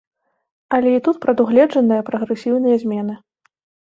Але 0.77 0.89
і 0.95 1.01
тут 1.07 1.19
прадугледжаныя 1.25 2.07
прагрэсіўныя 2.09 2.75
змены. 2.85 3.13